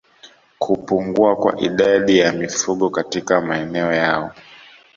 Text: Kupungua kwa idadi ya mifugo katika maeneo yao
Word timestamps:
Kupungua 0.59 1.35
kwa 1.35 1.59
idadi 1.61 2.17
ya 2.19 2.31
mifugo 2.31 2.89
katika 2.89 3.41
maeneo 3.41 3.93
yao 3.93 4.31